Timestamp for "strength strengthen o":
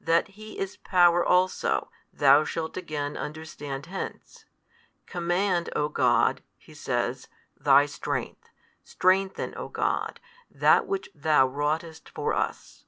7.86-9.66